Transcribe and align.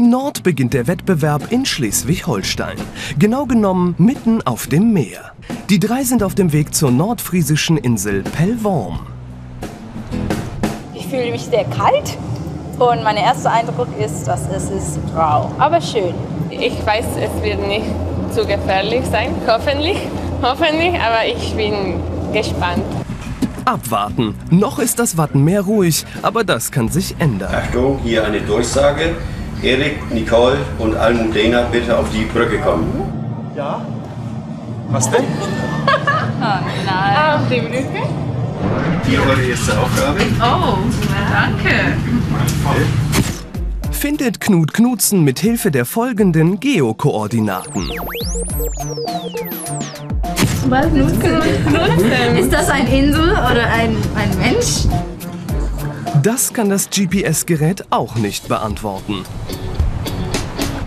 Nord 0.00 0.42
beginnt 0.42 0.74
der 0.74 0.88
Wettbewerb 0.88 1.52
in 1.52 1.64
Schleswig-Holstein. 1.64 2.76
Genau 3.18 3.46
genommen 3.46 3.94
mitten 3.98 4.42
auf 4.42 4.66
dem 4.66 4.92
Meer. 4.92 5.32
Die 5.68 5.78
drei 5.78 6.02
sind 6.02 6.24
auf 6.24 6.34
dem 6.34 6.52
Weg 6.52 6.74
zur 6.74 6.90
nordfriesischen 6.90 7.76
Insel 7.76 8.22
Pellworm. 8.22 9.06
Ich 10.92 11.06
fühle 11.06 11.30
mich 11.30 11.42
sehr 11.42 11.64
kalt 11.64 12.18
und 12.80 13.04
mein 13.04 13.16
erster 13.16 13.52
Eindruck 13.52 13.88
ist, 13.98 14.24
dass 14.24 14.48
es 14.48 14.70
ist 14.70 14.98
rau, 15.14 15.52
aber 15.58 15.80
schön. 15.80 16.14
Ich 16.50 16.74
weiß, 16.84 17.06
es 17.20 17.42
wird 17.44 17.66
nicht 17.68 17.86
zu 18.32 18.44
gefährlich 18.44 19.04
sein, 19.10 19.30
hoffentlich, 19.46 19.98
hoffentlich, 20.42 20.94
aber 21.00 21.26
ich 21.26 21.54
bin 21.54 22.00
gespannt. 22.32 22.82
Abwarten. 23.64 24.34
Noch 24.50 24.80
ist 24.80 24.98
das 24.98 25.16
Wattenmeer 25.16 25.60
ruhig, 25.60 26.04
aber 26.22 26.42
das 26.42 26.72
kann 26.72 26.88
sich 26.88 27.14
ändern. 27.20 27.54
Achtung, 27.54 28.00
hier 28.02 28.24
eine 28.24 28.40
Durchsage. 28.40 29.14
Erik, 29.62 30.10
Nicole 30.10 30.56
und 30.78 30.96
Almudena 30.96 31.62
bitte 31.70 31.98
auf 31.98 32.10
die 32.10 32.24
Brücke 32.24 32.58
kommen. 32.60 32.86
Ja? 33.54 33.84
Was 34.88 35.10
denn? 35.10 35.24
Auf 36.40 37.42
die 37.50 37.60
Brücke? 37.60 38.08
Hier 39.06 39.20
eure 39.20 39.42
erste 39.42 39.78
Aufgabe. 39.78 40.20
Oh, 40.40 40.78
danke. 41.30 41.94
Findet 43.92 44.40
Knut 44.40 44.72
Knutzen 44.72 45.24
mit 45.24 45.38
Hilfe 45.38 45.70
der 45.70 45.84
folgenden 45.84 46.58
Geokoordinaten. 46.58 47.90
Ist 52.38 52.52
das 52.52 52.70
ein 52.70 52.86
Insel 52.86 53.30
oder 53.32 53.66
ein, 53.70 53.96
ein 54.16 54.38
Mensch? 54.38 54.86
Das 56.22 56.52
kann 56.52 56.68
das 56.68 56.90
GPS-Gerät 56.90 57.86
auch 57.90 58.16
nicht 58.16 58.48
beantworten. 58.48 59.24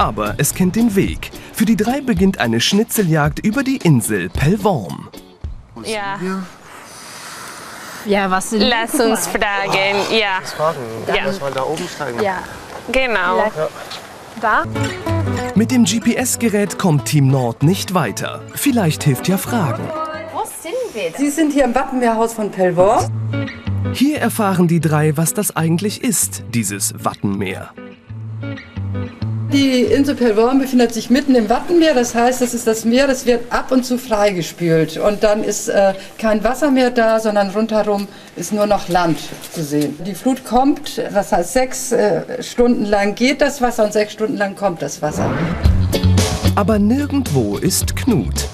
Aber 0.00 0.34
es 0.38 0.54
kennt 0.54 0.76
den 0.76 0.96
Weg. 0.96 1.30
Für 1.52 1.66
die 1.66 1.76
drei 1.76 2.00
beginnt 2.00 2.40
eine 2.40 2.58
Schnitzeljagd 2.58 3.40
über 3.40 3.62
die 3.62 3.76
Insel 3.76 4.30
Pellworm. 4.30 5.10
Ja, 5.84 6.18
Ja, 8.06 8.30
was 8.30 8.48
sind 8.48 8.62
lass 8.62 8.94
uns 8.94 9.26
fragen. 9.26 9.96
Ja, 10.10 10.40
Fragen. 10.56 10.78
Ja. 11.06 11.26
Lass 11.26 11.38
mal 11.38 11.52
da 11.52 11.64
oben 11.64 11.86
steigen. 11.86 12.22
Ja, 12.22 12.38
genau. 12.90 13.44
da? 14.40 14.64
Mit 15.54 15.70
dem 15.70 15.84
GPS-Gerät 15.84 16.78
kommt 16.78 17.04
Team 17.04 17.28
Nord 17.28 17.62
nicht 17.62 17.92
weiter. 17.92 18.40
Vielleicht 18.54 19.02
hilft 19.02 19.28
ja 19.28 19.36
Fragen. 19.36 19.86
Wo 20.32 20.44
sind 20.62 20.94
wir? 20.94 21.12
Sie 21.18 21.28
sind 21.28 21.52
hier 21.52 21.64
im 21.64 21.74
Wattenmeerhaus 21.74 22.32
von 22.32 22.50
Pellworm. 22.50 23.04
Hier 23.92 24.18
erfahren 24.18 24.66
die 24.66 24.80
drei, 24.80 25.18
was 25.18 25.34
das 25.34 25.54
eigentlich 25.54 26.02
ist, 26.02 26.42
dieses 26.54 26.94
Wattenmeer. 27.04 27.74
Die 29.52 29.82
Insel 29.82 30.14
Pellworm 30.14 30.60
befindet 30.60 30.94
sich 30.94 31.10
mitten 31.10 31.34
im 31.34 31.48
Wattenmeer. 31.48 31.92
Das 31.92 32.14
heißt, 32.14 32.40
das 32.40 32.54
ist 32.54 32.68
das 32.68 32.84
Meer, 32.84 33.08
das 33.08 33.26
wird 33.26 33.50
ab 33.50 33.72
und 33.72 33.84
zu 33.84 33.98
freigespült. 33.98 34.96
Und 34.96 35.24
dann 35.24 35.42
ist 35.42 35.68
äh, 35.68 35.94
kein 36.18 36.44
Wasser 36.44 36.70
mehr 36.70 36.90
da, 36.90 37.18
sondern 37.18 37.50
rundherum 37.50 38.06
ist 38.36 38.52
nur 38.52 38.66
noch 38.66 38.88
Land 38.88 39.18
zu 39.52 39.64
sehen. 39.64 39.98
Die 40.06 40.14
Flut 40.14 40.44
kommt, 40.44 40.98
das 40.98 41.32
heißt, 41.32 41.52
sechs 41.52 41.90
äh, 41.90 42.40
Stunden 42.44 42.84
lang 42.84 43.16
geht 43.16 43.40
das 43.40 43.60
Wasser 43.60 43.84
und 43.84 43.92
sechs 43.92 44.12
Stunden 44.12 44.36
lang 44.36 44.54
kommt 44.54 44.82
das 44.82 45.02
Wasser. 45.02 45.28
Aber 46.54 46.78
nirgendwo 46.78 47.56
ist 47.56 47.96
Knut. 47.96 48.46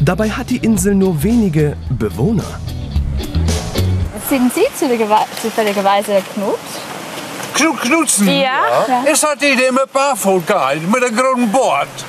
Dabei 0.00 0.30
hat 0.30 0.50
die 0.50 0.58
Insel 0.58 0.96
nur 0.96 1.22
wenige 1.22 1.76
Bewohner. 1.88 2.58
Sind 4.28 4.52
Sie 4.52 4.66
zufälligerweise 4.76 6.20
Knut? 6.34 6.58
Knut 7.56 7.80
Knudsen. 7.80 8.28
Ja? 8.28 8.84
Is 9.06 9.20
dat 9.20 9.40
die 9.40 9.56
die 9.56 9.72
met 9.72 9.92
barfoot 9.92 10.42
gaat, 10.46 10.80
met 10.88 11.02
een 11.02 11.16
groot 11.16 11.50
bord? 11.50 12.04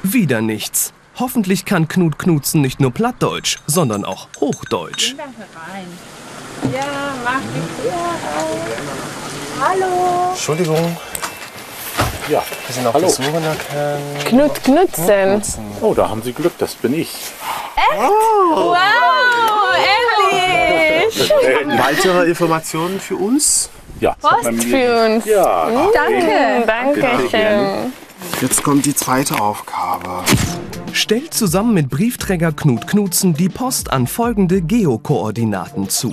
Wieder 0.00 0.40
nichts. 0.42 0.92
Hoffentlich 1.18 1.64
kann 1.64 1.86
Knut 1.86 2.18
Knutzen 2.18 2.60
nicht 2.60 2.80
nur 2.80 2.90
Plattdeutsch, 2.90 3.58
sondern 3.66 4.04
auch 4.04 4.28
Hochdeutsch. 4.40 5.14
Ja, 6.72 6.86
mach 7.24 7.40
die 7.40 7.82
Tür 7.82 8.14
Entschuldigung. 10.30 10.96
Ja, 12.28 12.42
wir 12.66 12.74
sind 12.74 12.86
auf 12.86 12.96
der 12.96 13.08
Suche 13.10 13.40
nach 13.40 13.56
Herrn 13.70 14.00
Knut 14.24 14.64
Knutzen. 14.64 15.06
Knudsen. 15.06 15.64
Oh, 15.82 15.92
da 15.92 16.08
haben 16.08 16.22
Sie 16.22 16.32
Glück, 16.32 16.56
das 16.58 16.74
bin 16.74 16.94
ich. 16.94 17.14
Wow, 17.96 18.76
ehrlich? 21.12 21.78
Weitere 21.78 22.24
Informationen 22.28 23.00
für 23.00 23.16
uns? 23.16 23.70
Ja, 24.00 24.16
Post 24.20 24.64
für 24.64 25.06
uns. 25.06 25.24
Ja, 25.24 25.68
Danke. 25.94 26.64
Danke 26.66 27.06
schön. 27.30 27.92
Jetzt 28.40 28.62
kommt 28.62 28.86
die 28.86 28.94
zweite 28.94 29.40
Aufgabe. 29.40 30.24
Stellt 30.92 31.34
zusammen 31.34 31.74
mit 31.74 31.90
Briefträger 31.90 32.52
Knut 32.52 32.86
Knutzen 32.86 33.34
die 33.34 33.48
Post 33.48 33.92
an 33.92 34.06
folgende 34.06 34.62
Geokoordinaten 34.62 35.88
zu. 35.88 36.12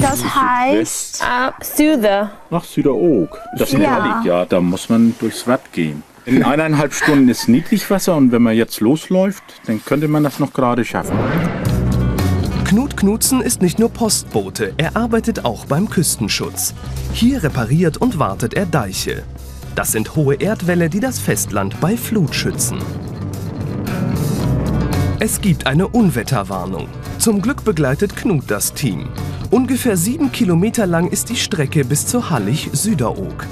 Das 0.00 0.22
heißt, 0.34 1.22
Ah, 1.22 1.52
Süder. 1.62 2.30
nach 2.50 2.64
Süderoog. 2.64 3.38
Das 3.58 3.72
Ja. 3.72 3.78
ja. 3.80 4.04
liegt, 4.14 4.24
ja, 4.26 4.44
da 4.44 4.60
muss 4.60 4.88
man 4.88 5.14
durchs 5.20 5.46
Watt 5.46 5.72
gehen. 5.72 6.02
In 6.26 6.44
eineinhalb 6.44 6.92
Stunden 6.92 7.28
ist 7.28 7.48
Niedrigwasser 7.48 8.14
und 8.14 8.30
wenn 8.32 8.42
man 8.42 8.54
jetzt 8.54 8.80
losläuft, 8.80 9.42
dann 9.66 9.82
könnte 9.84 10.06
man 10.08 10.22
das 10.22 10.38
noch 10.38 10.52
gerade 10.52 10.84
schaffen. 10.84 11.18
Knut 12.70 12.96
Knutzen 12.96 13.40
ist 13.40 13.62
nicht 13.62 13.80
nur 13.80 13.88
Postbote, 13.88 14.74
er 14.76 14.94
arbeitet 14.94 15.44
auch 15.44 15.66
beim 15.66 15.90
Küstenschutz. 15.90 16.72
Hier 17.12 17.42
repariert 17.42 17.96
und 17.96 18.20
wartet 18.20 18.54
er 18.54 18.64
Deiche. 18.64 19.24
Das 19.74 19.90
sind 19.90 20.14
hohe 20.14 20.36
Erdwälle, 20.36 20.88
die 20.88 21.00
das 21.00 21.18
Festland 21.18 21.80
bei 21.80 21.96
Flut 21.96 22.32
schützen. 22.32 22.78
Es 25.18 25.40
gibt 25.40 25.66
eine 25.66 25.88
Unwetterwarnung. 25.88 26.86
Zum 27.18 27.42
Glück 27.42 27.64
begleitet 27.64 28.14
Knut 28.14 28.44
das 28.46 28.72
Team. 28.72 29.08
Ungefähr 29.50 29.96
sieben 29.96 30.30
Kilometer 30.30 30.86
lang 30.86 31.08
ist 31.08 31.28
die 31.28 31.36
Strecke 31.38 31.84
bis 31.84 32.06
zur 32.06 32.30
Hallig-Süderoog. 32.30 33.48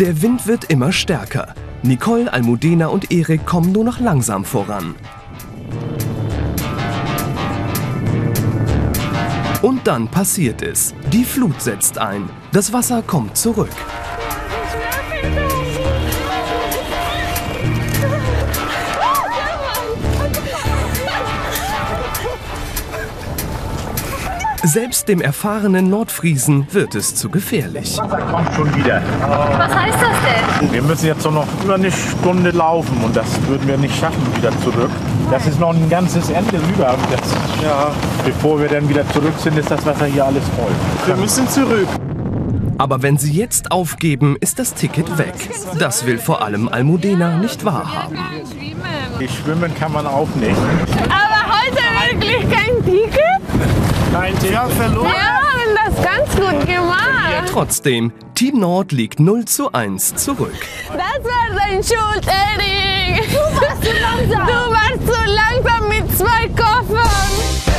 Der 0.00 0.22
Wind 0.22 0.46
wird 0.46 0.64
immer 0.70 0.92
stärker. 0.92 1.54
Nicole, 1.82 2.32
Almudena 2.32 2.86
und 2.86 3.12
Erik 3.12 3.44
kommen 3.44 3.70
nur 3.70 3.84
noch 3.84 4.00
langsam 4.00 4.46
voran. 4.46 4.94
Und 9.60 9.86
dann 9.86 10.08
passiert 10.08 10.62
es. 10.62 10.94
Die 11.12 11.22
Flut 11.22 11.60
setzt 11.60 11.98
ein. 11.98 12.30
Das 12.50 12.72
Wasser 12.72 13.02
kommt 13.02 13.36
zurück. 13.36 13.68
Selbst 24.62 25.08
dem 25.08 25.22
erfahrenen 25.22 25.88
Nordfriesen 25.88 26.66
wird 26.72 26.94
es 26.94 27.14
zu 27.14 27.30
gefährlich. 27.30 27.96
Kommt 27.96 28.54
schon 28.54 28.74
wieder. 28.76 29.02
was 29.20 29.74
heißt 29.74 29.98
das 30.00 30.60
denn? 30.60 30.72
Wir 30.72 30.82
müssen 30.82 31.06
jetzt 31.06 31.24
noch 31.24 31.46
über 31.64 31.74
eine 31.74 31.90
Stunde 31.90 32.50
laufen 32.50 33.02
und 33.02 33.16
das 33.16 33.26
würden 33.46 33.66
wir 33.66 33.78
nicht 33.78 33.96
schaffen 33.98 34.22
wieder 34.36 34.50
zurück. 34.60 34.90
Das 35.30 35.46
ist 35.46 35.58
noch 35.58 35.74
ein 35.74 35.88
ganzes 35.88 36.28
Ende 36.28 36.58
rüber. 36.68 36.94
Das, 37.10 37.62
ja, 37.62 37.90
bevor 38.24 38.60
wir 38.60 38.68
dann 38.68 38.86
wieder 38.88 39.08
zurück 39.12 39.32
sind, 39.38 39.56
ist 39.56 39.70
das 39.70 39.84
Wasser 39.86 40.04
hier 40.06 40.26
alles 40.26 40.44
voll. 40.56 40.72
Wir 41.06 41.16
müssen 41.16 41.48
zurück. 41.48 41.88
Aber 42.76 43.02
wenn 43.02 43.16
sie 43.16 43.32
jetzt 43.32 43.72
aufgeben, 43.72 44.36
ist 44.40 44.58
das 44.58 44.74
Ticket 44.74 45.16
weg. 45.16 45.34
Das 45.78 46.04
will 46.04 46.18
vor 46.18 46.42
allem 46.42 46.68
Almudena 46.68 47.38
nicht 47.38 47.64
wahrhaben. 47.64 48.18
Schwimmen 49.28 49.74
kann 49.74 49.92
man 49.92 50.06
auch 50.06 50.28
nicht. 50.34 50.56
Aber 51.08 51.40
heute 51.48 52.12
wirklich 52.12 52.40
kein 52.50 52.84
Ticket? 52.84 53.29
Kein 54.12 54.38
Thema 54.38 54.68
verloren. 54.68 55.06
Wir 55.06 55.22
haben 55.22 55.94
das 55.94 56.04
ganz 56.04 56.34
gut 56.36 56.66
gemacht. 56.66 57.50
Trotzdem, 57.52 58.12
Team 58.34 58.58
Nord 58.60 58.92
liegt 58.92 59.20
0 59.20 59.44
zu 59.44 59.72
1 59.72 60.14
zurück. 60.16 60.54
Das 60.88 60.98
war 60.98 61.56
dein 61.56 61.82
Schuld, 61.82 62.26
Erik. 62.26 63.30
Du 63.30 63.36
warst 63.36 63.82
zu 63.84 63.92
langsam. 64.00 64.46
Du 64.46 64.52
warst 64.72 65.06
zu 65.06 65.18
langsam 65.30 65.88
mit 65.88 66.18
zwei 66.18 66.48
Koch. 66.48 67.69